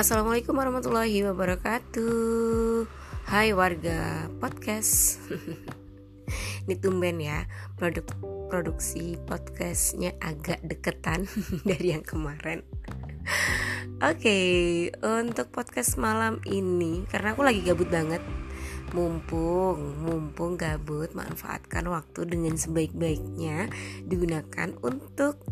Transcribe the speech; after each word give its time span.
Assalamualaikum 0.00 0.56
warahmatullahi 0.56 1.28
wabarakatuh. 1.28 2.88
Hai 3.28 3.52
warga 3.52 4.32
podcast. 4.40 5.20
Ini 6.64 6.80
tumben 6.80 7.20
ya 7.20 7.44
produk 7.76 8.08
Produksi 8.48 9.20
podcastnya 9.28 10.16
agak 10.24 10.64
deketan 10.64 11.28
dari 11.68 11.92
yang 11.92 12.00
kemarin. 12.00 12.64
Oke 14.00 14.24
okay, 14.24 14.48
untuk 15.04 15.52
podcast 15.52 16.00
malam 16.00 16.40
ini 16.48 17.04
Karena 17.04 17.36
aku 17.36 17.44
lagi 17.44 17.60
gabut 17.60 17.92
banget. 17.92 18.24
Mumpung, 18.96 20.00
mumpung 20.00 20.56
gabut 20.56 21.12
Manfaatkan 21.12 21.84
waktu 21.92 22.24
dengan 22.24 22.56
sebaik-baiknya 22.56 23.68
Digunakan 24.08 24.80
untuk 24.80 25.44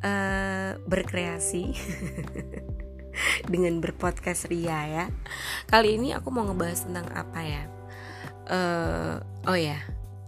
uh, 0.00 0.80
berkreasi 0.88 1.76
dengan 3.52 3.80
berpodcast 3.80 4.48
Ria 4.48 4.80
ya. 4.86 5.04
Kali 5.68 5.96
ini 5.98 6.12
aku 6.12 6.28
mau 6.32 6.46
ngebahas 6.46 6.86
tentang 6.86 7.06
apa 7.12 7.40
ya? 7.42 7.62
Uh, 8.46 9.14
oh 9.50 9.58
ya, 9.58 9.78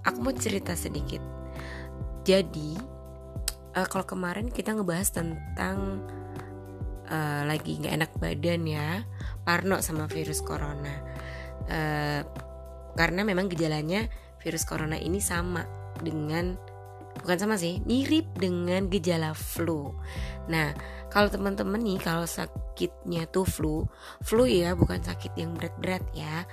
aku 0.03 0.19
mau 0.23 0.35
cerita 0.35 0.75
sedikit. 0.75 1.23
Jadi 2.27 2.75
uh, 3.79 3.87
kalau 3.87 4.05
kemarin 4.05 4.51
kita 4.51 4.75
ngebahas 4.75 5.15
tentang 5.15 6.03
uh, 7.09 7.43
lagi 7.47 7.79
nggak 7.79 7.95
enak 7.95 8.11
badan 8.19 8.63
ya, 8.67 9.07
Parno 9.47 9.79
sama 9.81 10.11
virus 10.11 10.43
corona. 10.43 10.95
Uh, 11.69 12.23
karena 12.99 13.23
memang 13.23 13.47
gejalanya 13.47 14.11
virus 14.43 14.67
corona 14.67 14.99
ini 14.99 15.23
sama 15.23 15.63
dengan 16.03 16.59
bukan 17.23 17.37
sama 17.39 17.55
sih 17.61 17.83
mirip 17.85 18.27
dengan 18.39 18.87
gejala 18.89 19.35
flu. 19.35 19.95
Nah 20.49 20.73
kalau 21.09 21.33
teman-teman 21.33 21.81
nih 21.81 21.99
kalau 22.01 22.29
sakitnya 22.29 23.25
tuh 23.33 23.49
flu 23.49 23.89
flu 24.23 24.45
ya 24.45 24.77
bukan 24.77 25.01
sakit 25.01 25.35
yang 25.37 25.55
berat-berat 25.57 26.05
ya. 26.15 26.45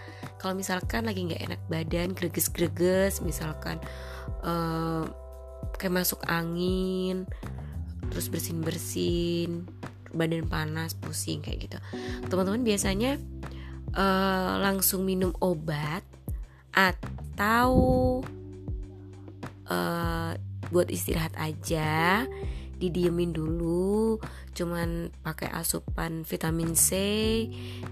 Kalau 0.42 0.58
misalkan 0.58 1.06
lagi 1.08 1.26
nggak 1.26 1.44
enak 1.46 1.62
badan 1.70 2.12
greges-greges 2.14 3.22
misalkan 3.22 3.78
uh, 4.44 5.06
kayak 5.76 6.06
masuk 6.06 6.22
angin 6.30 7.28
terus 8.10 8.30
bersin-bersin 8.30 9.66
badan 10.16 10.48
panas 10.48 10.96
pusing 10.96 11.44
kayak 11.44 11.68
gitu. 11.68 11.78
Teman-teman 12.32 12.64
biasanya 12.64 13.20
uh, 13.96 14.64
langsung 14.64 15.04
minum 15.04 15.36
obat 15.44 16.02
atau 16.76 17.72
uh, 19.72 20.34
buat 20.70 20.90
istirahat 20.90 21.34
aja 21.38 22.26
didiemin 22.76 23.32
dulu 23.32 24.20
cuman 24.52 25.12
pakai 25.24 25.48
asupan 25.56 26.28
vitamin 26.28 26.76
C 26.76 26.92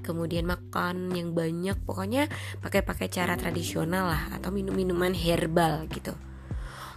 kemudian 0.03 0.43
makan 0.43 1.15
yang 1.15 1.31
banyak 1.31 1.79
pokoknya 1.87 2.27
pakai-pakai 2.59 3.07
cara 3.07 3.39
tradisional 3.39 4.11
lah 4.11 4.23
atau 4.35 4.51
minum 4.51 4.75
minuman 4.75 5.15
herbal 5.15 5.87
gitu. 5.87 6.11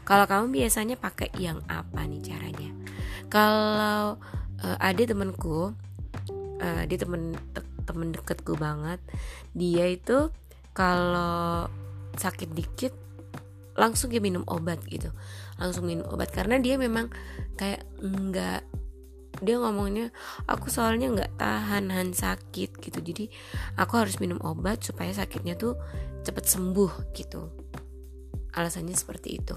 Kalau 0.06 0.22
kamu 0.30 0.62
biasanya 0.62 0.94
pakai 0.98 1.34
yang 1.34 1.58
apa 1.66 2.06
nih 2.06 2.22
caranya? 2.22 2.70
Kalau 3.26 4.18
uh, 4.62 4.78
ada 4.78 5.02
temenku 5.02 5.74
uh, 6.62 6.82
dia 6.86 6.98
temen 6.98 7.34
temen 7.86 8.10
deketku 8.10 8.58
banget 8.58 8.98
dia 9.54 9.86
itu 9.86 10.30
kalau 10.74 11.70
sakit 12.18 12.50
dikit 12.52 12.92
langsung 13.76 14.10
dia 14.10 14.20
minum 14.20 14.42
obat 14.48 14.82
gitu. 14.88 15.12
Langsung 15.60 15.86
minum 15.88 16.08
obat. 16.10 16.32
Karena 16.32 16.56
dia 16.58 16.80
memang 16.80 17.12
kayak 17.54 17.84
enggak 18.00 18.64
dia 19.36 19.60
ngomongnya 19.60 20.16
aku 20.48 20.72
soalnya 20.72 21.12
nggak 21.12 21.36
tahan 21.36 21.92
han 21.92 22.16
sakit 22.16 22.80
gitu. 22.80 22.98
Jadi 23.04 23.28
aku 23.76 24.00
harus 24.00 24.16
minum 24.16 24.40
obat 24.40 24.80
supaya 24.80 25.12
sakitnya 25.12 25.60
tuh 25.60 25.76
cepet 26.24 26.44
sembuh 26.48 27.12
gitu. 27.12 27.52
Alasannya 28.56 28.96
seperti 28.96 29.36
itu. 29.36 29.56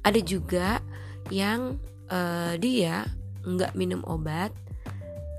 Ada 0.00 0.20
juga 0.24 0.80
yang 1.28 1.76
uh, 2.08 2.56
dia 2.56 3.04
nggak 3.44 3.76
minum 3.76 4.00
obat 4.08 4.52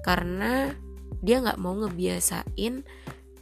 karena 0.05 0.73
dia 1.19 1.41
nggak 1.43 1.59
mau 1.59 1.75
ngebiasain 1.75 2.85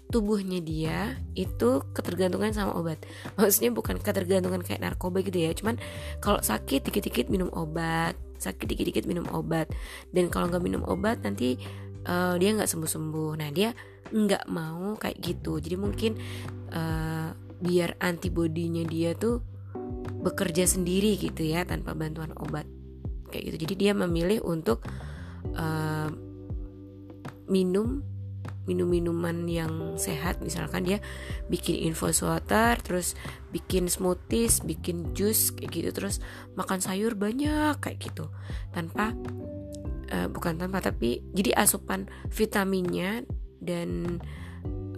tubuhnya 0.07 0.63
dia 0.63 1.19
itu 1.35 1.83
ketergantungan 1.91 2.55
sama 2.55 2.75
obat. 2.75 3.03
Maksudnya 3.39 3.71
bukan 3.75 3.99
ketergantungan 3.99 4.63
kayak 4.63 4.83
narkoba 4.83 5.19
gitu 5.23 5.43
ya. 5.43 5.51
Cuman 5.51 5.75
kalau 6.23 6.39
sakit 6.39 6.87
dikit-dikit 6.87 7.27
minum 7.27 7.51
obat. 7.51 8.15
Sakit 8.39 8.65
dikit-dikit 8.69 9.03
minum 9.09 9.27
obat. 9.35 9.67
Dan 10.11 10.31
kalau 10.31 10.47
nggak 10.47 10.63
minum 10.63 10.83
obat 10.87 11.19
nanti 11.23 11.59
uh, 12.07 12.39
dia 12.39 12.55
nggak 12.55 12.69
sembuh-sembuh. 12.69 13.31
Nah 13.39 13.49
dia 13.51 13.75
nggak 14.07 14.47
mau 14.47 14.95
kayak 14.95 15.17
gitu. 15.19 15.59
Jadi 15.59 15.75
mungkin 15.75 16.11
uh, 16.71 17.35
biar 17.59 17.99
antibodinya 17.99 18.87
dia 18.87 19.11
tuh 19.17 19.43
bekerja 20.17 20.65
sendiri 20.65 21.19
gitu 21.19 21.43
ya 21.43 21.67
tanpa 21.67 21.91
bantuan 21.91 22.31
obat. 22.39 22.63
Kayak 23.27 23.43
gitu. 23.51 23.57
Jadi 23.67 23.73
dia 23.75 23.91
memilih 23.91 24.39
untuk 24.47 24.87
uh, 25.51 26.07
minum 27.51 28.03
minum 28.67 28.85
minuman 28.85 29.47
yang 29.47 29.95
sehat. 29.95 30.43
Misalkan 30.43 30.85
dia 30.85 30.99
bikin 31.47 31.87
infus 31.89 32.21
water 32.21 32.75
terus 32.83 33.15
bikin 33.49 33.87
smoothies 33.87 34.61
bikin 34.61 35.15
jus 35.15 35.55
kayak 35.55 35.71
gitu. 35.71 35.89
Terus 35.95 36.19
makan 36.59 36.83
sayur 36.83 37.15
banyak 37.15 37.79
kayak 37.79 37.97
gitu. 38.03 38.27
Tanpa 38.75 39.15
uh, 40.11 40.27
bukan 40.27 40.59
tanpa 40.59 40.83
tapi 40.83 41.23
jadi 41.31 41.55
asupan 41.55 42.11
vitaminnya 42.29 43.23
dan 43.63 44.19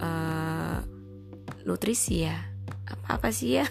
uh, 0.02 0.82
nutrisi 1.64 2.26
ya. 2.26 2.36
Apa 2.90 3.22
apa 3.22 3.28
sih 3.30 3.54
ya? 3.62 3.64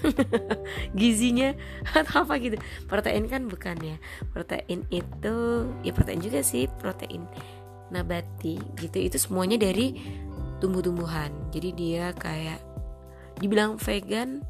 Gizinya 1.00 1.52
atau 1.92 2.24
apa 2.24 2.40
gitu. 2.40 2.56
Protein 2.88 3.28
kan 3.28 3.52
bukan 3.52 3.76
ya. 3.84 3.98
Protein 4.32 4.88
itu 4.88 5.36
ya 5.84 5.92
protein 5.92 6.24
juga 6.24 6.40
sih. 6.40 6.72
Protein 6.80 7.28
nabati 7.90 8.58
gitu. 8.78 8.98
Itu 8.98 9.18
semuanya 9.22 9.58
dari 9.60 9.98
tumbuh-tumbuhan. 10.60 11.32
Jadi 11.54 11.70
dia 11.74 12.12
kayak 12.14 12.60
dibilang 13.40 13.80
vegan 13.80 14.44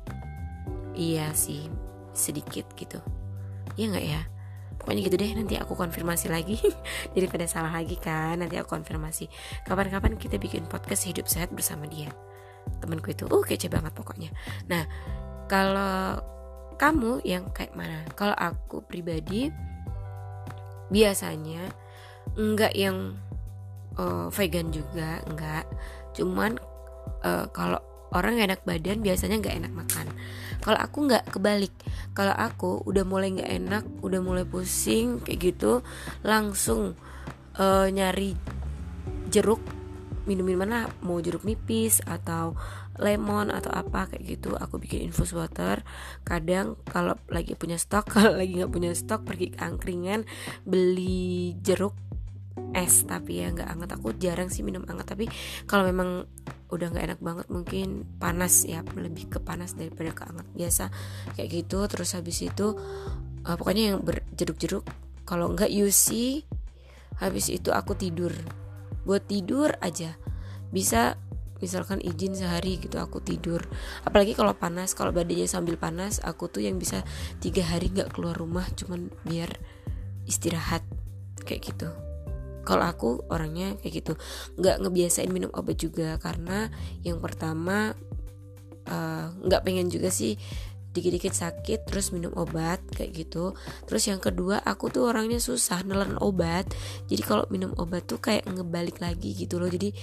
iya 0.97 1.31
sih 1.31 1.69
sedikit 2.11 2.65
gitu. 2.75 2.99
Ya 3.77 3.87
nggak 3.87 4.05
ya? 4.05 4.21
Pokoknya 4.79 5.01
gitu 5.11 5.15
deh 5.19 5.31
nanti 5.35 5.55
aku 5.59 5.75
konfirmasi 5.75 6.31
lagi. 6.31 6.57
Daripada 7.15 7.45
salah 7.45 7.71
lagi 7.71 7.95
kan 7.95 8.39
nanti 8.39 8.57
aku 8.57 8.75
konfirmasi. 8.75 9.27
Kapan-kapan 9.67 10.15
kita 10.15 10.39
bikin 10.39 10.65
podcast 10.67 11.05
hidup 11.05 11.27
sehat 11.27 11.51
bersama 11.51 11.85
dia. 11.85 12.09
Temanku 12.83 13.11
itu 13.11 13.27
uh 13.27 13.43
kece 13.43 13.67
banget 13.71 13.91
pokoknya. 13.95 14.31
Nah 14.67 14.83
kalau 15.51 16.19
kamu 16.79 17.19
yang 17.27 17.51
kayak 17.51 17.75
mana? 17.75 18.07
Kalau 18.15 18.33
aku 18.33 18.79
pribadi 18.87 19.51
biasanya 20.89 21.69
enggak 22.39 22.73
yang 22.73 23.19
uh, 23.99 24.25
vegan 24.31 24.71
juga 24.71 25.19
enggak. 25.27 25.67
Cuman 26.15 26.55
uh, 27.27 27.45
kalau 27.51 27.83
orang 28.15 28.41
gak 28.41 28.49
enak 28.49 28.61
badan 28.65 28.97
biasanya 29.03 29.35
nggak 29.43 29.57
enak 29.65 29.73
makan. 29.75 30.07
Kalau 30.63 30.79
aku 30.79 30.97
nggak 31.05 31.29
kebalik. 31.29 31.73
Kalau 32.15 32.33
aku 32.33 32.81
udah 32.87 33.03
mulai 33.05 33.35
nggak 33.35 33.51
enak 33.51 33.83
udah 34.01 34.19
mulai 34.23 34.45
pusing 34.47 35.21
kayak 35.21 35.53
gitu 35.53 35.85
langsung 36.25 36.97
uh, 37.59 37.87
nyari 37.87 38.33
jeruk 39.29 39.61
minum 40.25 40.45
mana 40.53 40.85
mau 41.01 41.17
jeruk 41.17 41.41
nipis 41.41 42.05
atau 42.05 42.53
lemon 43.01 43.49
atau 43.49 43.71
apa 43.71 44.09
kayak 44.11 44.37
gitu. 44.37 44.53
Aku 44.57 44.77
bikin 44.81 45.09
infus 45.09 45.31
water. 45.31 45.81
Kadang 46.27 46.77
kalau 46.85 47.15
lagi 47.29 47.53
punya 47.55 47.77
stok 47.77 48.09
kalau 48.19 48.33
lagi 48.35 48.57
nggak 48.57 48.73
punya 48.73 48.91
stok 48.97 49.25
pergi 49.25 49.53
ke 49.53 49.59
angkringan 49.61 50.25
beli 50.65 51.55
jeruk 51.61 51.95
es 52.75 53.05
tapi 53.07 53.41
ya 53.41 53.51
nggak 53.51 53.69
hangat 53.69 53.89
aku 53.97 54.13
jarang 54.17 54.51
sih 54.51 54.61
minum 54.61 54.85
hangat 54.85 55.15
tapi 55.15 55.25
kalau 55.65 55.87
memang 55.87 56.29
udah 56.69 56.87
nggak 56.93 57.05
enak 57.13 57.19
banget 57.19 57.47
mungkin 57.49 58.05
panas 58.21 58.63
ya 58.67 58.85
lebih 58.93 59.31
ke 59.31 59.39
panas 59.41 59.73
daripada 59.73 60.13
ke 60.13 60.21
hangat 60.21 60.47
biasa 60.53 60.85
kayak 61.33 61.49
gitu 61.49 61.79
terus 61.89 62.13
habis 62.13 62.45
itu 62.45 62.77
uh, 63.45 63.55
pokoknya 63.55 63.95
yang 63.95 63.99
berjeruk-jeruk. 64.03 64.83
Kalau 65.23 65.53
nggak 65.53 65.69
UC 65.69 66.41
habis 67.21 67.45
itu 67.53 67.69
aku 67.69 67.93
tidur. 67.95 68.33
Buat 69.05 69.29
tidur 69.29 69.77
aja. 69.79 70.17
Bisa 70.73 71.17
misalkan 71.59 71.99
izin 71.99 72.33
sehari 72.33 72.79
gitu 72.79 72.97
aku 72.97 73.21
tidur. 73.21 73.61
Apalagi 74.03 74.33
kalau 74.33 74.55
panas 74.57 74.97
kalau 74.97 75.13
badannya 75.13 75.45
sambil 75.45 75.77
panas 75.77 76.23
aku 76.23 76.49
tuh 76.49 76.65
yang 76.65 76.81
bisa 76.81 77.05
tiga 77.43 77.61
hari 77.65 77.93
nggak 77.93 78.15
keluar 78.15 78.33
rumah 78.33 78.65
cuman 78.73 79.11
biar 79.27 79.51
istirahat 80.29 80.85
kayak 81.45 81.73
gitu 81.73 81.89
kalau 82.69 82.85
aku 82.85 83.09
orangnya 83.33 83.73
kayak 83.81 84.05
gitu. 84.05 84.13
Nggak 84.61 84.85
ngebiasain 84.85 85.33
minum 85.33 85.49
obat 85.57 85.81
juga 85.81 86.21
karena 86.21 86.69
yang 87.01 87.17
pertama 87.17 87.97
eh, 88.85 89.25
nggak 89.33 89.61
uh, 89.61 89.65
pengen 89.65 89.89
juga 89.89 90.13
sih 90.13 90.37
dikit-dikit 90.89 91.33
sakit 91.37 91.85
terus 91.85 92.13
minum 92.13 92.29
obat 92.37 92.81
kayak 92.93 93.25
gitu. 93.25 93.57
Terus 93.89 94.05
yang 94.05 94.21
kedua 94.21 94.61
aku 94.61 94.93
tuh 94.93 95.09
orangnya 95.09 95.41
susah 95.41 95.81
nelen 95.81 96.17
obat. 96.21 96.69
Jadi 97.09 97.21
kalau 97.25 97.49
minum 97.49 97.73
obat 97.77 98.05
tuh 98.05 98.21
kayak 98.21 98.45
ngebalik 98.45 99.01
lagi 99.01 99.33
gitu 99.33 99.57
loh. 99.57 99.69
Jadi 99.69 99.93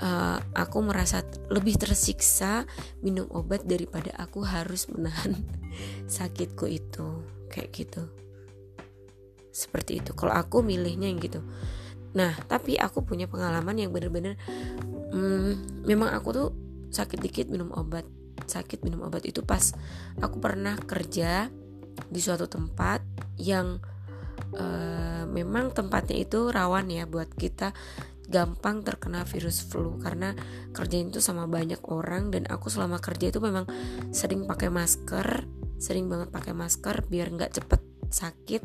uh, 0.00 0.36
aku 0.56 0.78
merasa 0.84 1.24
lebih 1.48 1.76
tersiksa 1.80 2.68
minum 3.00 3.28
obat 3.32 3.64
daripada 3.64 4.12
aku 4.20 4.44
harus 4.44 4.88
menahan 4.92 5.40
sakitku 6.16 6.68
itu. 6.68 7.24
Kayak 7.52 7.70
gitu. 7.76 8.02
Seperti 9.52 10.00
itu. 10.00 10.16
Kalau 10.16 10.32
aku 10.32 10.64
milihnya 10.64 11.08
yang 11.08 11.20
gitu 11.20 11.44
nah 12.10 12.34
tapi 12.50 12.74
aku 12.74 13.06
punya 13.06 13.30
pengalaman 13.30 13.78
yang 13.78 13.94
bener-bener 13.94 14.34
hmm, 15.14 15.84
memang 15.86 16.10
aku 16.10 16.28
tuh 16.34 16.48
sakit 16.90 17.18
dikit 17.22 17.46
minum 17.48 17.70
obat. 17.74 18.04
Sakit 18.50 18.82
minum 18.82 19.06
obat 19.06 19.22
itu 19.24 19.46
pas 19.46 19.72
aku 20.18 20.42
pernah 20.42 20.74
kerja 20.74 21.48
di 22.10 22.20
suatu 22.20 22.50
tempat 22.50 23.02
yang 23.38 23.78
uh, 24.58 25.24
memang 25.30 25.70
tempatnya 25.70 26.18
itu 26.18 26.50
rawan 26.50 26.90
ya 26.90 27.06
buat 27.06 27.30
kita 27.30 27.70
gampang 28.26 28.82
terkena 28.82 29.22
virus 29.22 29.62
flu. 29.62 29.98
Karena 30.02 30.34
kerja 30.74 30.98
itu 30.98 31.22
sama 31.22 31.46
banyak 31.46 31.80
orang 31.86 32.34
dan 32.34 32.50
aku 32.50 32.70
selama 32.70 32.98
kerja 32.98 33.30
itu 33.30 33.38
memang 33.38 33.66
sering 34.10 34.46
pakai 34.50 34.70
masker 34.70 35.46
sering 35.80 36.12
banget 36.12 36.28
pakai 36.28 36.52
masker 36.52 37.08
biar 37.08 37.32
nggak 37.32 37.56
cepet 37.56 37.80
sakit. 38.10 38.62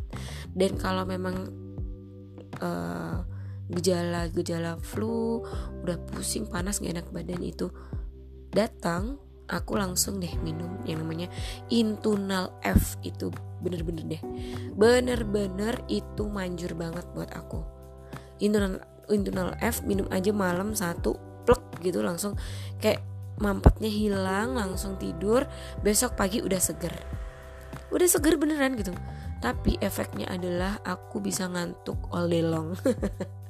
Dan 0.52 0.76
kalau 0.76 1.06
memang 1.08 1.48
uh, 2.60 3.35
gejala-gejala 3.72 4.78
flu 4.78 5.42
udah 5.82 5.98
pusing 6.14 6.46
panas 6.46 6.78
gak 6.78 7.02
enak 7.02 7.08
badan 7.10 7.42
itu 7.42 7.74
datang 8.54 9.18
aku 9.50 9.78
langsung 9.78 10.18
deh 10.18 10.32
minum 10.42 10.82
yang 10.86 11.06
namanya 11.06 11.30
Intunal 11.70 12.54
F 12.66 12.98
itu. 13.06 13.30
Bener-bener 13.62 14.04
deh. 14.06 14.22
Bener-bener 14.74 15.82
itu 15.90 16.26
manjur 16.30 16.74
banget 16.78 17.06
buat 17.14 17.30
aku. 17.34 17.62
Intunal 18.42 18.82
Intunal 19.10 19.54
F 19.62 19.86
minum 19.86 20.10
aja 20.10 20.34
malam 20.34 20.74
satu 20.74 21.18
plek 21.46 21.62
gitu 21.86 22.02
langsung. 22.02 22.34
Kayak 22.82 23.06
mampetnya 23.38 23.90
hilang 23.90 24.58
langsung 24.58 24.98
tidur. 24.98 25.46
Besok 25.86 26.18
pagi 26.18 26.42
udah 26.42 26.62
seger. 26.62 26.94
Udah 27.94 28.08
seger 28.10 28.42
beneran 28.42 28.74
gitu. 28.78 28.94
Tapi 29.46 29.78
efeknya 29.78 30.26
adalah 30.34 30.82
aku 30.82 31.22
bisa 31.22 31.46
ngantuk 31.46 32.02
all 32.10 32.26
day 32.26 32.42
long 32.42 32.74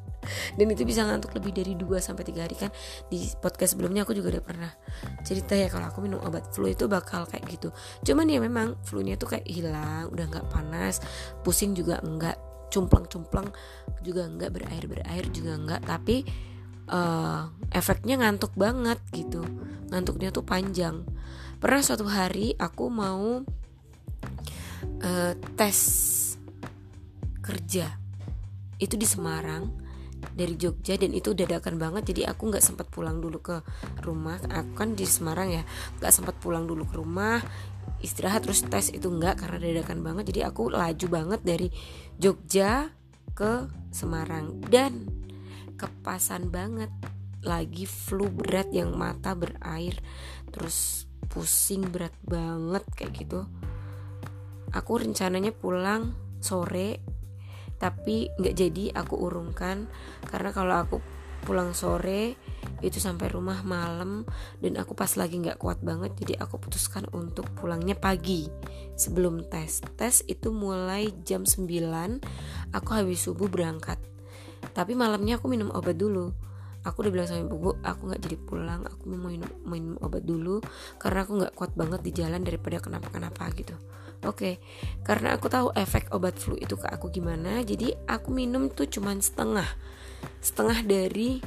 dan 0.55 0.67
itu 0.71 0.83
bisa 0.83 1.05
ngantuk 1.05 1.33
lebih 1.37 1.51
dari 1.55 1.73
2 1.77 1.85
sampai 2.01 2.23
3 2.27 2.45
hari 2.45 2.55
kan? 2.55 2.71
Di 3.07 3.31
podcast 3.37 3.77
sebelumnya 3.77 4.03
aku 4.03 4.13
juga 4.17 4.37
udah 4.37 4.43
pernah 4.43 4.71
cerita 5.23 5.53
ya 5.53 5.67
kalau 5.69 5.89
aku 5.89 6.03
minum 6.05 6.21
obat 6.23 6.49
flu 6.51 6.69
itu 6.69 6.89
bakal 6.89 7.25
kayak 7.29 7.45
gitu. 7.49 7.69
Cuman 8.03 8.27
ya 8.29 8.39
memang 8.41 8.79
flu-nya 8.85 9.15
tuh 9.15 9.37
kayak 9.37 9.47
hilang 9.47 10.09
udah 10.11 10.25
nggak 10.29 10.47
panas 10.51 11.01
pusing 11.41 11.73
juga 11.77 12.01
enggak 12.03 12.37
cumplang-cumplang 12.73 13.47
juga 14.03 14.27
enggak 14.27 14.51
berair-berair 14.51 15.25
juga 15.31 15.55
enggak 15.55 15.81
tapi 15.85 16.25
uh, 16.89 17.49
efeknya 17.71 18.19
ngantuk 18.21 18.53
banget 18.57 18.99
gitu. 19.13 19.45
Ngantuknya 19.89 20.33
tuh 20.33 20.45
panjang. 20.45 21.05
Pernah 21.61 21.81
suatu 21.81 22.05
hari 22.05 22.53
aku 22.57 22.89
mau 22.89 23.41
uh, 25.01 25.33
tes 25.55 25.79
kerja. 27.41 27.87
Itu 28.75 28.99
di 28.99 29.07
Semarang 29.07 29.84
dari 30.33 30.57
Jogja 30.57 30.97
dan 30.97 31.13
itu 31.13 31.37
dadakan 31.37 31.77
banget. 31.77 32.09
Jadi 32.15 32.25
aku 32.25 32.49
nggak 32.49 32.63
sempat 32.63 32.89
pulang 32.89 33.21
dulu 33.21 33.37
ke 33.43 33.61
rumah. 34.01 34.41
Aku 34.41 34.71
kan 34.73 34.97
di 34.97 35.05
Semarang 35.05 35.53
ya 35.53 35.63
nggak 36.01 36.13
sempat 36.13 36.35
pulang 36.41 36.65
dulu 36.65 36.87
ke 36.87 36.95
rumah 36.97 37.43
istirahat 38.03 38.45
terus 38.45 38.61
tes 38.67 38.93
itu 38.93 39.07
enggak 39.09 39.41
karena 39.41 39.57
dadakan 39.61 40.05
banget. 40.05 40.33
Jadi 40.33 40.41
aku 40.45 40.69
laju 40.69 41.07
banget 41.09 41.41
dari 41.41 41.67
Jogja 42.21 42.93
ke 43.33 43.69
Semarang 43.89 44.61
dan 44.69 45.09
kepasan 45.79 46.53
banget. 46.53 46.91
Lagi 47.45 47.85
flu 47.85 48.25
berat 48.29 48.73
yang 48.73 48.97
mata 48.97 49.37
berair 49.37 50.01
terus 50.49 51.05
pusing 51.29 51.85
berat 51.89 52.13
banget 52.25 52.81
kayak 52.97 53.13
gitu. 53.25 53.45
Aku 54.73 54.97
rencananya 54.97 55.53
pulang 55.53 56.17
sore 56.41 57.01
tapi 57.77 58.31
nggak 58.39 58.55
jadi 58.55 58.83
aku 58.95 59.19
urungkan 59.19 59.87
karena 60.27 60.49
kalau 60.55 60.75
aku 60.79 60.97
pulang 61.45 61.77
sore 61.77 62.33
itu 62.81 62.97
sampai 62.97 63.29
rumah 63.29 63.61
malam 63.61 64.25
dan 64.59 64.81
aku 64.81 64.97
pas 64.97 65.13
lagi 65.13 65.37
nggak 65.37 65.61
kuat 65.61 65.79
banget 65.85 66.17
jadi 66.17 66.41
aku 66.41 66.57
putuskan 66.57 67.05
untuk 67.13 67.45
pulangnya 67.53 67.93
pagi 67.93 68.49
sebelum 68.97 69.45
tes. 69.47 69.85
Tes 69.95 70.25
itu 70.25 70.49
mulai 70.49 71.13
jam 71.23 71.45
9 71.45 71.69
aku 72.73 72.89
habis 72.91 73.21
subuh 73.21 73.47
berangkat. 73.47 74.01
Tapi 74.73 74.97
malamnya 74.97 75.37
aku 75.37 75.45
minum 75.47 75.69
obat 75.71 75.95
dulu. 75.95 76.33
Aku 76.85 77.01
udah 77.01 77.13
bilang 77.13 77.25
sama 77.29 77.49
ibu 77.49 77.77
aku 77.81 78.01
nggak 78.13 78.21
jadi 78.21 78.37
pulang 78.37 78.85
aku 78.85 79.09
mau 79.09 79.29
minum 79.33 79.49
minum 79.65 79.97
obat 80.05 80.21
dulu 80.21 80.61
karena 81.01 81.25
aku 81.25 81.31
nggak 81.41 81.53
kuat 81.57 81.73
banget 81.73 82.01
di 82.05 82.11
jalan 82.13 82.45
daripada 82.45 82.77
kenapa 82.77 83.09
kenapa 83.09 83.49
gitu 83.57 83.73
Oke, 84.25 84.57
karena 85.05 85.37
aku 85.37 85.47
tahu 85.47 85.69
efek 85.77 86.09
obat 86.11 86.35
flu 86.41 86.57
itu 86.57 86.73
ke 86.73 86.89
aku 86.89 87.13
gimana, 87.13 87.61
jadi 87.61 87.93
aku 88.09 88.33
minum 88.33 88.73
tuh 88.73 88.89
cuman 88.89 89.21
setengah, 89.21 89.69
setengah 90.41 90.81
dari 90.81 91.37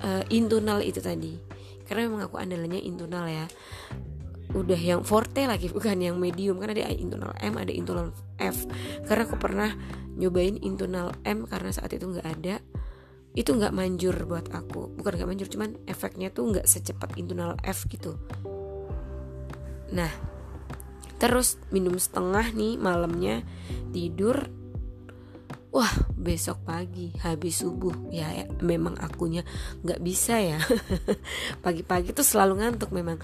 uh, 0.00 0.24
intunal 0.32 0.80
itu 0.80 1.04
tadi. 1.04 1.36
Karena 1.84 2.08
memang 2.08 2.32
aku 2.32 2.40
andalannya 2.40 2.80
intunal 2.80 3.28
ya. 3.28 3.44
Udah 4.52 4.80
yang 4.80 5.04
forte 5.04 5.44
lagi 5.44 5.68
bukan 5.76 6.00
yang 6.00 6.16
medium 6.16 6.56
karena 6.56 6.88
ada 6.88 6.96
intunal 6.96 7.32
M, 7.40 7.54
ada 7.60 7.72
intunal 7.72 8.16
F. 8.40 8.64
Karena 9.04 9.22
aku 9.28 9.36
pernah 9.36 9.70
nyobain 10.16 10.56
intunal 10.60 11.12
M 11.24 11.44
karena 11.44 11.72
saat 11.72 11.92
itu 11.92 12.04
nggak 12.08 12.28
ada 12.40 12.60
itu 13.32 13.48
nggak 13.48 13.72
manjur 13.72 14.12
buat 14.28 14.52
aku 14.52 14.92
bukan 15.00 15.12
nggak 15.16 15.28
manjur 15.28 15.48
cuman 15.48 15.80
efeknya 15.88 16.28
tuh 16.28 16.52
nggak 16.52 16.68
secepat 16.68 17.16
intunal 17.16 17.56
F 17.64 17.88
gitu 17.88 18.20
nah 19.88 20.12
terus 21.22 21.54
minum 21.70 21.94
setengah 21.94 22.50
nih 22.50 22.74
malamnya 22.82 23.46
tidur. 23.94 24.50
Wah 25.70 25.94
besok 26.18 26.66
pagi 26.66 27.14
habis 27.22 27.62
subuh. 27.62 28.10
Ya, 28.10 28.26
ya 28.34 28.44
memang 28.58 28.98
akunya 28.98 29.46
nggak 29.86 30.02
bisa 30.02 30.42
ya. 30.42 30.58
Pagi-pagi 31.64 32.10
tuh 32.10 32.26
selalu 32.26 32.58
ngantuk 32.58 32.90
memang. 32.90 33.22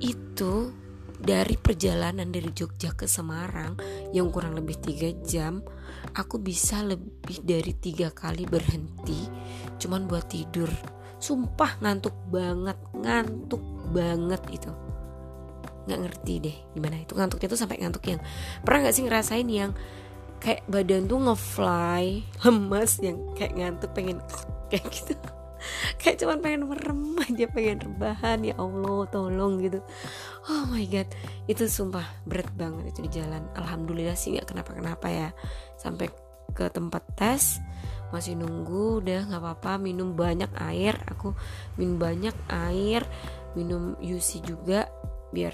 Itu 0.00 0.72
dari 1.20 1.60
perjalanan 1.60 2.32
dari 2.32 2.56
Jogja 2.56 2.96
ke 2.96 3.04
Semarang 3.04 3.76
yang 4.16 4.32
kurang 4.32 4.56
lebih 4.56 4.80
tiga 4.80 5.12
jam 5.20 5.60
aku 6.16 6.40
bisa 6.40 6.80
lebih 6.80 7.44
dari 7.44 7.72
tiga 7.76 8.12
kali 8.12 8.48
berhenti 8.48 9.28
cuman 9.76 10.08
buat 10.08 10.32
tidur. 10.32 10.72
Sumpah 11.20 11.84
ngantuk 11.84 12.16
banget 12.32 12.76
ngantuk 12.96 13.60
banget 13.92 14.42
itu 14.52 14.72
nggak 15.86 16.00
ngerti 16.02 16.34
deh 16.42 16.56
gimana 16.74 16.98
itu 16.98 17.14
ngantuknya 17.14 17.48
tuh 17.50 17.58
sampai 17.58 17.78
ngantuk 17.78 18.04
yang 18.10 18.20
pernah 18.66 18.86
nggak 18.86 18.94
sih 18.94 19.04
ngerasain 19.06 19.48
yang 19.48 19.70
kayak 20.40 20.62
badan 20.68 21.08
tuh 21.08 21.18
ngefly 21.20 22.04
lemas 22.44 22.92
yang 23.00 23.18
kayak 23.34 23.52
ngantuk 23.56 23.90
pengen 23.96 24.18
kayak 24.70 24.86
gitu. 24.92 25.14
Kayak 25.98 26.22
cuman 26.22 26.38
pengen 26.44 26.62
merem 26.70 27.18
aja 27.26 27.46
pengen 27.50 27.78
rebahan 27.82 28.38
ya 28.44 28.54
Allah 28.54 29.02
tolong 29.10 29.58
gitu. 29.58 29.82
Oh 30.46 30.62
my 30.70 30.84
god 30.86 31.10
itu 31.50 31.66
sumpah 31.66 32.06
berat 32.28 32.46
banget 32.54 32.94
itu 32.94 33.00
di 33.08 33.10
jalan. 33.18 33.42
Alhamdulillah 33.58 34.14
sih 34.14 34.36
nggak 34.36 34.46
kenapa 34.46 34.76
kenapa 34.76 35.06
ya. 35.10 35.28
Sampai 35.74 36.12
ke 36.54 36.70
tempat 36.70 37.02
tes 37.18 37.58
masih 38.14 38.38
nunggu 38.38 39.02
udah 39.02 39.26
nggak 39.26 39.42
apa-apa 39.42 39.82
minum 39.82 40.14
banyak 40.14 40.52
air. 40.70 40.94
Aku 41.10 41.34
minum 41.74 41.98
banyak 41.98 42.36
air 42.46 43.02
minum 43.56 43.96
UC 43.98 44.44
juga 44.44 44.86
biar 45.36 45.52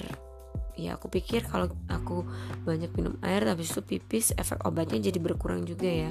ya 0.79 0.97
aku 0.97 1.13
pikir 1.13 1.45
kalau 1.45 1.69
aku 1.91 2.25
banyak 2.65 2.95
minum 2.97 3.21
air 3.21 3.45
habis 3.45 3.75
itu 3.75 3.83
pipis 3.85 4.33
efek 4.39 4.63
obatnya 4.65 5.11
jadi 5.11 5.19
berkurang 5.19 5.67
juga 5.67 5.91
ya. 5.91 6.11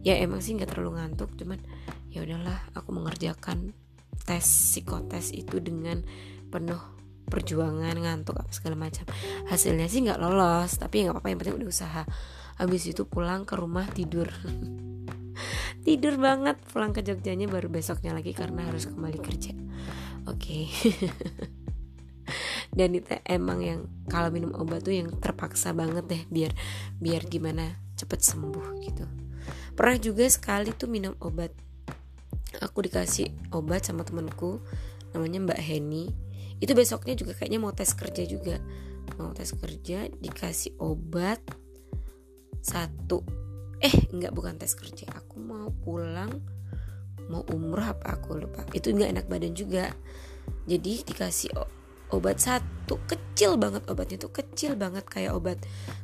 Ya 0.00 0.16
emang 0.16 0.40
sih 0.40 0.56
nggak 0.56 0.72
terlalu 0.72 0.96
ngantuk 0.96 1.36
cuman 1.36 1.60
ya 2.08 2.24
udahlah 2.24 2.56
aku 2.72 2.90
mengerjakan 2.96 3.76
tes 4.24 4.42
psikotes 4.42 5.30
itu 5.36 5.60
dengan 5.60 6.00
penuh 6.48 6.80
perjuangan 7.30 7.94
ngantuk 7.94 8.40
apa 8.40 8.50
segala 8.50 8.88
macam. 8.88 9.06
Hasilnya 9.46 9.86
sih 9.86 10.02
nggak 10.02 10.18
lolos 10.18 10.80
tapi 10.80 11.06
nggak 11.06 11.14
apa-apa 11.14 11.28
yang 11.30 11.38
penting 11.38 11.56
udah 11.62 11.70
usaha. 11.70 12.02
Habis 12.58 12.90
itu 12.90 13.06
pulang 13.06 13.44
ke 13.44 13.54
rumah 13.54 13.86
tidur. 13.92 14.26
Tidur 15.86 16.20
banget 16.20 16.60
pulang 16.68 16.92
ke 16.92 17.00
Jogjanya 17.00 17.48
baru 17.48 17.72
besoknya 17.72 18.12
lagi 18.12 18.36
karena 18.36 18.68
harus 18.68 18.84
kembali 18.84 19.18
kerja. 19.24 19.56
Oke. 20.28 20.68
okay. 20.68 21.56
dan 22.70 22.94
itu 22.94 23.18
emang 23.26 23.58
yang 23.62 23.80
kalau 24.06 24.30
minum 24.30 24.54
obat 24.54 24.86
tuh 24.86 24.94
yang 24.94 25.10
terpaksa 25.18 25.74
banget 25.74 26.06
deh 26.06 26.22
biar 26.30 26.52
biar 27.02 27.26
gimana 27.26 27.78
cepet 27.98 28.20
sembuh 28.22 28.66
gitu. 28.86 29.04
Pernah 29.74 29.98
juga 29.98 30.24
sekali 30.30 30.70
tuh 30.76 30.86
minum 30.86 31.14
obat. 31.18 31.50
Aku 32.62 32.82
dikasih 32.82 33.30
obat 33.54 33.86
sama 33.86 34.06
temenku 34.06 34.62
namanya 35.14 35.50
Mbak 35.50 35.60
Heni. 35.60 36.04
Itu 36.60 36.76
besoknya 36.76 37.16
juga 37.16 37.34
kayaknya 37.34 37.58
mau 37.58 37.74
tes 37.74 37.90
kerja 37.96 38.22
juga. 38.26 38.60
Mau 39.18 39.34
tes 39.34 39.50
kerja 39.50 40.06
dikasih 40.06 40.78
obat 40.78 41.42
satu. 42.62 43.24
Eh 43.80 43.94
nggak 44.12 44.30
bukan 44.30 44.60
tes 44.60 44.76
kerja. 44.76 45.10
Aku 45.16 45.40
mau 45.42 45.72
pulang 45.72 46.30
mau 47.30 47.46
umroh 47.50 47.94
apa 47.94 48.18
aku 48.18 48.42
lupa. 48.42 48.66
Itu 48.74 48.92
nggak 48.94 49.10
enak 49.16 49.26
badan 49.30 49.54
juga. 49.54 49.90
Jadi 50.66 51.06
dikasih 51.06 51.54
obat 52.10 52.42
satu 52.42 52.98
kecil 53.06 53.56
banget 53.56 53.86
obatnya 53.86 54.18
tuh 54.20 54.32
kecil 54.34 54.74
banget. 54.76 55.06
Kayak 55.06 55.38
obat 55.38 55.58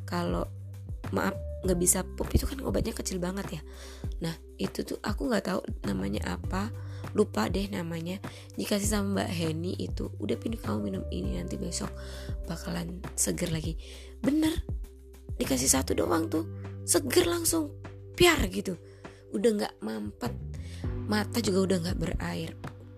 kalau 0.09 0.47
maaf 1.15 1.35
nggak 1.67 1.79
bisa 1.83 2.07
pup 2.07 2.31
itu 2.31 2.47
kan 2.47 2.63
obatnya 2.63 2.95
kecil 2.95 3.19
banget 3.19 3.59
ya. 3.59 3.63
Nah 4.23 4.35
itu 4.59 4.87
tuh 4.87 4.99
aku 5.03 5.27
nggak 5.27 5.45
tahu 5.51 5.61
namanya 5.87 6.39
apa. 6.39 6.71
Lupa 7.15 7.51
deh 7.51 7.67
namanya. 7.71 8.23
Dikasih 8.55 8.89
sama 8.89 9.23
Mbak 9.23 9.31
Heni 9.31 9.73
itu 9.79 10.11
udah 10.19 10.37
pindah 10.39 10.61
kamu 10.63 10.79
minum 10.91 11.05
ini 11.11 11.39
nanti 11.39 11.59
besok 11.59 11.91
bakalan 12.47 13.03
seger 13.19 13.51
lagi. 13.51 13.79
Bener 14.23 14.53
dikasih 15.37 15.69
satu 15.69 15.93
doang 15.93 16.33
tuh 16.33 16.49
seger 16.87 17.27
langsung 17.29 17.75
piar 18.15 18.41
gitu. 18.49 18.79
Udah 19.35 19.51
nggak 19.53 19.75
mampet 19.83 20.33
mata 21.07 21.39
juga 21.39 21.71
udah 21.71 21.79
nggak 21.87 21.99
berair 21.99 22.51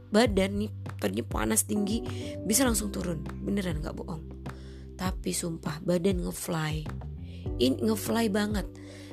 badan 0.09 0.65
nih 0.65 0.71
tadinya 0.99 1.25
panas 1.25 1.69
tinggi 1.69 2.03
bisa 2.43 2.65
langsung 2.65 2.91
turun. 2.91 3.23
Beneran 3.45 3.81
nggak 3.81 3.97
bohong. 3.97 4.25
Tapi 4.99 5.31
sumpah 5.31 5.79
badan 5.85 6.27
ngefly. 6.27 6.88
Ini 7.59 7.77
ngefly 7.87 8.27
banget. 8.33 8.67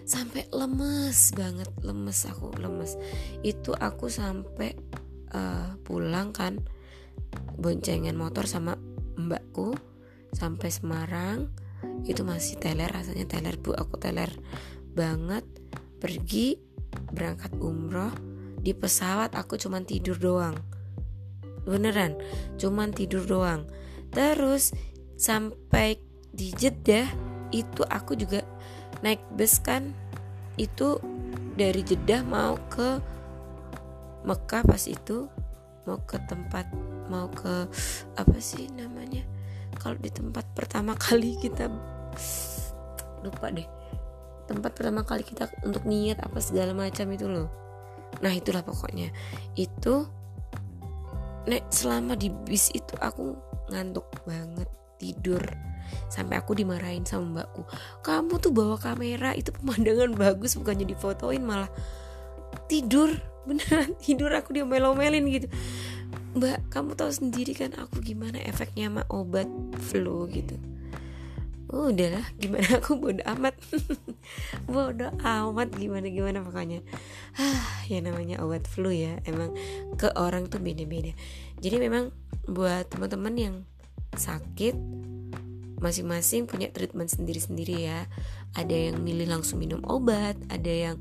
Sampai 0.05 0.45
lemes 0.53 1.33
banget 1.33 1.69
lemes 1.81 2.19
aku 2.29 2.53
lemes. 2.57 2.97
Itu 3.41 3.73
aku 3.73 4.09
sampai 4.09 4.73
uh, 5.33 5.77
pulang 5.81 6.33
kan 6.33 6.61
boncengan 7.59 8.15
motor 8.17 8.45
sama 8.49 8.77
mbakku 9.19 9.77
sampai 10.33 10.69
Semarang. 10.73 11.51
Itu 12.05 12.25
masih 12.25 12.57
teler 12.57 12.89
rasanya 12.89 13.29
teler 13.29 13.57
bu. 13.61 13.77
Aku 13.77 14.01
teler 14.01 14.33
banget. 14.95 15.45
Pergi 16.01 16.57
berangkat 17.13 17.53
umroh. 17.61 18.13
Di 18.65 18.73
pesawat 18.73 19.37
aku 19.37 19.61
cuman 19.61 19.85
tidur 19.85 20.17
doang 20.17 20.57
beneran 21.65 22.15
cuman 22.61 22.93
tidur 22.93 23.25
doang. 23.25 23.65
Terus 24.13 24.71
sampai 25.19 25.99
di 26.31 26.53
Jeddah 26.55 27.07
itu 27.51 27.83
aku 27.87 28.15
juga 28.15 28.45
naik 29.03 29.21
bus 29.35 29.59
kan. 29.59 29.91
Itu 30.55 31.03
dari 31.59 31.83
Jeddah 31.83 32.23
mau 32.23 32.55
ke 32.71 33.01
Mekah 34.23 34.63
pas 34.63 34.83
itu. 34.87 35.27
Mau 35.85 36.01
ke 36.01 36.17
tempat 36.25 36.65
mau 37.11 37.29
ke 37.29 37.69
apa 38.17 38.37
sih 38.41 38.71
namanya? 38.73 39.21
Kalau 39.77 39.99
di 39.99 40.09
tempat 40.09 40.47
pertama 40.55 40.97
kali 41.05 41.37
kita 41.37 41.69
lupa 43.21 43.49
deh. 43.53 43.67
Tempat 44.45 44.77
pertama 44.77 45.01
kali 45.01 45.25
kita 45.25 45.49
untuk 45.65 45.89
niat 45.89 46.21
apa 46.21 46.37
segala 46.37 46.73
macam 46.73 47.09
itu 47.09 47.25
loh. 47.25 47.49
Nah 48.21 48.33
itulah 48.33 48.61
pokoknya. 48.61 49.09
Itu 49.57 50.09
nek 51.45 51.63
selama 51.69 52.13
di 52.17 52.29
bis 52.29 52.69
itu 52.73 52.93
aku 52.99 53.37
ngantuk 53.71 54.05
banget 54.25 54.69
tidur. 55.01 55.41
Sampai 56.09 56.41
aku 56.41 56.57
dimarahin 56.57 57.05
sama 57.05 57.45
mbakku 57.45 57.61
kamu 58.01 58.41
tuh 58.41 58.49
bawa 58.49 58.77
kamera 58.81 59.37
itu 59.37 59.53
pemandangan 59.53 60.17
bagus 60.25 60.57
bukannya 60.57 60.85
difotoin 60.89 61.41
malah 61.45 61.69
tidur. 62.65 63.13
Beneran 63.47 63.93
tidur 64.01 64.33
aku 64.33 64.57
dia 64.57 64.65
melomelin 64.65 65.25
gitu. 65.29 65.47
Mbak 66.35 66.73
kamu 66.73 66.97
tahu 66.97 67.11
sendiri 67.13 67.53
kan 67.53 67.71
aku 67.77 68.01
gimana 68.01 68.41
efeknya 68.41 68.89
sama 68.89 69.03
obat 69.07 69.47
flu 69.79 70.25
gitu 70.27 70.57
oh, 71.71 71.89
udahlah 71.89 72.25
gimana? 72.37 72.77
Aku 72.77 72.99
bodo 72.99 73.21
amat. 73.25 73.55
Bodo 74.71 75.09
amat 75.21 75.69
gimana 75.77 76.07
gimana 76.09 76.41
pokoknya. 76.41 76.81
Ah 77.37 77.85
ya 77.85 78.01
namanya 78.01 78.41
obat 78.41 78.65
flu 78.65 78.89
ya 78.89 79.21
emang 79.25 79.53
ke 79.97 80.09
orang 80.17 80.49
tuh 80.49 80.61
beda-beda. 80.61 81.13
Jadi 81.61 81.77
memang 81.77 82.09
buat 82.45 82.89
teman-teman 82.89 83.35
yang 83.37 83.55
sakit 84.17 84.77
masing-masing 85.81 86.47
punya 86.49 86.71
treatment 86.73 87.09
sendiri-sendiri 87.09 87.85
ya. 87.85 88.09
Ada 88.57 88.91
yang 88.91 89.01
milih 89.03 89.29
langsung 89.29 89.61
minum 89.61 89.81
obat 89.85 90.37
ada 90.49 90.71
yang 90.71 90.97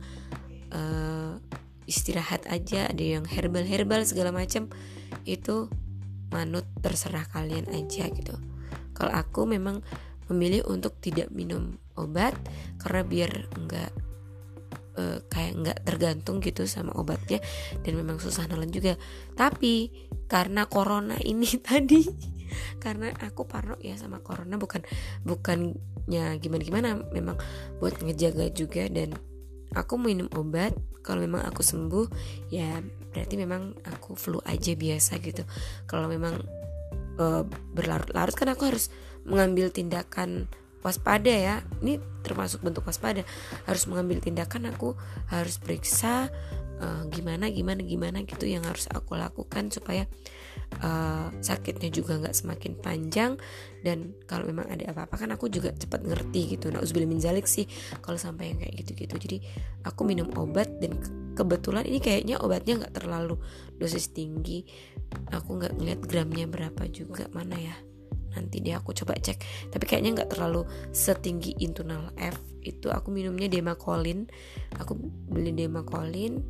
uh, 0.75 1.39
istirahat 1.85 2.49
aja 2.49 2.89
ada 2.89 3.05
yang 3.05 3.25
herbal-herbal 3.29 4.03
segala 4.09 4.33
macam 4.33 4.73
itu 5.29 5.69
manut 6.33 6.67
terserah 6.83 7.25
kalian 7.31 7.71
aja 7.71 8.11
gitu. 8.11 8.35
Kalau 8.95 9.11
aku 9.15 9.47
memang 9.47 9.83
memilih 10.33 10.65
untuk 10.69 10.97
tidak 11.01 11.29
minum 11.31 11.77
obat 11.95 12.35
karena 12.81 13.03
biar 13.05 13.33
enggak 13.55 13.91
uh, 14.99 15.19
kayak 15.31 15.53
enggak 15.55 15.79
tergantung 15.85 16.39
gitu 16.41 16.67
sama 16.67 16.95
obatnya 16.97 17.43
dan 17.83 17.93
memang 17.99 18.19
susah 18.19 18.47
nelen 18.49 18.71
juga. 18.71 18.99
Tapi 19.35 19.91
karena 20.27 20.67
corona 20.67 21.19
ini 21.21 21.49
tadi 21.69 22.03
karena 22.79 23.11
aku 23.19 23.51
parno 23.51 23.75
ya 23.83 23.99
sama 23.99 24.23
corona 24.23 24.55
bukan 24.55 24.85
bukannya 25.27 26.39
gimana 26.39 26.63
gimana 26.63 26.89
memang 27.11 27.35
buat 27.83 27.99
ngejaga 27.99 28.53
juga 28.55 28.87
dan 28.89 29.15
aku 29.75 29.99
minum 29.99 30.31
obat. 30.39 30.73
Kalau 31.05 31.21
memang 31.21 31.45
aku 31.45 31.61
sembuh 31.61 32.07
ya 32.49 32.81
berarti 33.13 33.37
memang 33.37 33.77
aku 33.85 34.17
flu 34.17 34.41
aja 34.49 34.73
biasa 34.73 35.21
gitu. 35.21 35.45
Kalau 35.85 36.09
memang 36.09 36.41
uh, 37.21 37.43
berlarut-larut 37.77 38.33
kan 38.33 38.49
aku 38.51 38.73
harus 38.73 38.89
mengambil 39.25 39.73
tindakan 39.73 40.47
waspada 40.85 41.33
ya. 41.33 41.65
Ini 41.81 41.99
termasuk 42.21 42.61
bentuk 42.61 42.85
waspada. 42.85 43.25
Harus 43.65 43.89
mengambil 43.89 44.21
tindakan 44.21 44.69
aku 44.69 44.93
harus 45.33 45.57
periksa 45.57 46.29
uh, 46.79 47.03
gimana 47.09 47.49
gimana 47.49 47.81
gimana 47.81 48.23
gitu 48.29 48.45
yang 48.45 48.63
harus 48.69 48.85
aku 48.93 49.17
lakukan 49.17 49.73
supaya 49.73 50.05
uh, 50.85 51.33
sakitnya 51.41 51.89
juga 51.89 52.21
nggak 52.21 52.37
semakin 52.37 52.73
panjang. 52.77 53.33
Dan 53.81 54.13
kalau 54.29 54.45
memang 54.45 54.69
ada 54.69 54.93
apa-apa 54.93 55.25
kan 55.25 55.33
aku 55.33 55.49
juga 55.49 55.73
cepat 55.73 56.05
ngerti 56.05 56.61
gitu. 56.61 56.69
Nah 56.69 56.85
min 57.09 57.19
zalik 57.19 57.49
sih 57.49 57.65
kalau 58.05 58.21
sampai 58.21 58.53
yang 58.53 58.61
kayak 58.61 58.85
gitu-gitu. 58.85 59.17
Jadi 59.17 59.37
aku 59.89 60.05
minum 60.05 60.29
obat 60.37 60.69
dan 60.85 61.01
kebetulan 61.33 61.89
ini 61.89 61.99
kayaknya 61.99 62.37
obatnya 62.45 62.85
nggak 62.85 62.95
terlalu 63.01 63.41
dosis 63.81 64.13
tinggi. 64.13 64.69
Aku 65.33 65.57
nggak 65.57 65.81
ngeliat 65.81 66.01
gramnya 66.05 66.45
berapa 66.45 66.85
juga 66.93 67.25
mana 67.33 67.57
ya 67.57 67.94
nanti 68.35 68.61
deh 68.61 68.75
aku 68.75 68.93
coba 68.93 69.15
cek. 69.19 69.71
Tapi 69.71 69.85
kayaknya 69.87 70.23
nggak 70.23 70.31
terlalu 70.35 70.67
setinggi 70.91 71.59
internal 71.63 72.11
F. 72.19 72.39
Itu 72.61 72.91
aku 72.91 73.15
minumnya 73.15 73.47
Demacolin. 73.49 74.27
Aku 74.79 74.99
beli 75.31 75.55
Demacolin 75.55 76.43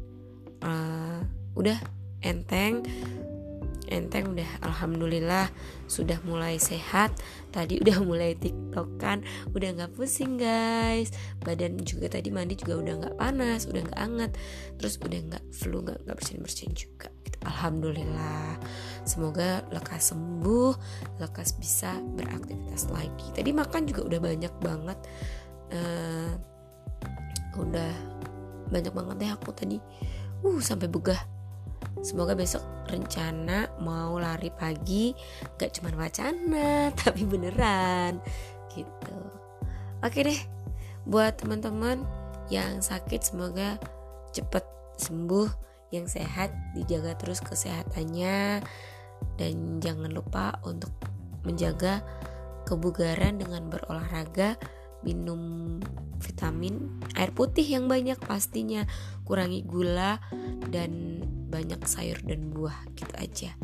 uh, 0.65 1.21
udah 1.55 1.79
enteng 2.25 2.83
enteng 3.95 4.35
udah 4.35 4.51
alhamdulillah 4.67 5.47
sudah 5.87 6.19
mulai 6.27 6.59
sehat. 6.59 7.15
Tadi 7.55 7.79
udah 7.79 8.03
mulai 8.03 8.35
tiktokan 8.35 9.23
udah 9.55 9.69
nggak 9.79 9.93
pusing 9.95 10.35
guys. 10.35 11.15
Badan 11.41 11.79
juga 11.87 12.11
tadi 12.11 12.35
mandi 12.35 12.59
juga 12.59 12.83
udah 12.83 12.95
nggak 12.99 13.17
panas 13.17 13.71
udah 13.71 13.83
nggak 13.87 14.01
anget. 14.01 14.31
Terus 14.77 14.95
udah 14.99 15.21
nggak 15.31 15.45
flu 15.55 15.79
nggak 15.87 15.99
nggak 16.03 16.17
bersin 16.19 16.39
bersin 16.43 16.71
juga 16.75 17.09
gitu. 17.23 17.39
alhamdulillah. 17.47 18.59
Semoga 19.07 19.63
lekas 19.71 20.11
sembuh 20.11 20.75
lekas 21.23 21.55
bisa 21.57 21.95
beraktivitas 22.19 22.91
lagi. 22.91 23.27
Tadi 23.31 23.51
makan 23.55 23.83
juga 23.87 24.03
udah 24.11 24.21
banyak 24.21 24.55
banget. 24.59 24.99
Uh, 25.71 26.33
udah 27.55 27.93
banyak 28.69 28.91
banget 28.91 29.15
deh 29.23 29.31
aku 29.31 29.51
tadi. 29.55 29.79
Uh 30.45 30.61
sampai 30.61 30.91
begah 30.91 31.34
semoga 32.05 32.37
besok 32.37 32.61
rencana 32.93 33.73
mau 33.81 34.21
lari 34.21 34.53
pagi 34.53 35.17
gak 35.57 35.81
cuma 35.81 35.97
wacana 35.97 36.89
tapi 37.01 37.25
beneran. 37.25 38.21
Gitu. 38.69 39.17
Oke 40.05 40.21
deh 40.21 40.41
buat 41.09 41.41
teman-teman 41.41 42.05
yang 42.53 42.85
sakit 42.85 43.25
semoga 43.25 43.81
cepet 44.37 44.65
sembuh 45.01 45.49
yang 45.97 46.05
sehat 46.05 46.53
dijaga 46.77 47.17
terus 47.17 47.41
kesehatannya. 47.41 48.61
Dan 49.41 49.81
jangan 49.81 50.13
lupa 50.13 50.61
untuk 50.69 50.93
menjaga 51.49 52.05
kebugaran 52.69 53.41
dengan 53.41 53.73
berolahraga 53.73 54.61
minum 55.05 55.79
vitamin 56.35 56.91
air 57.15 57.31
putih 57.31 57.63
yang 57.63 57.87
banyak 57.87 58.19
pastinya 58.19 58.83
kurangi 59.23 59.63
gula 59.63 60.19
dan 60.67 61.23
banyak 61.47 61.79
sayur 61.87 62.19
dan 62.27 62.51
buah 62.51 62.75
gitu 62.99 63.15
aja. 63.15 63.55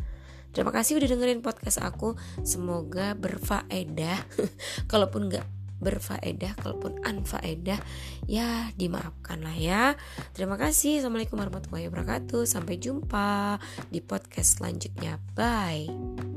Terima 0.54 0.70
kasih 0.70 1.02
udah 1.02 1.08
dengerin 1.10 1.42
podcast 1.42 1.82
aku. 1.82 2.14
Semoga 2.46 3.18
berfaedah. 3.18 4.18
Kalaupun 4.90 5.30
gak 5.30 5.46
berfaedah 5.80 6.60
Kalaupun 6.60 7.00
anfaedah 7.08 7.80
Ya 8.28 8.70
dimaafkan 8.78 9.42
lah 9.42 9.54
ya. 9.54 9.82
Terima 10.34 10.54
kasih. 10.54 11.02
Assalamualaikum 11.02 11.38
warahmatullahi 11.38 11.90
wabarakatuh. 11.90 12.46
Sampai 12.46 12.78
jumpa 12.78 13.58
di 13.90 13.98
podcast 14.02 14.58
selanjutnya. 14.58 15.18
Bye 15.34 16.29